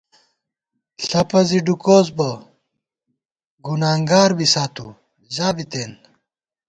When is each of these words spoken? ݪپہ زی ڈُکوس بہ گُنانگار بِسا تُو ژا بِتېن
ݪپہ 1.07 1.41
زی 1.47 1.59
ڈُکوس 1.65 2.07
بہ 2.17 2.29
گُنانگار 3.65 4.31
بِسا 4.37 4.63
تُو 4.75 4.87
ژا 5.33 5.47
بِتېن 5.55 5.91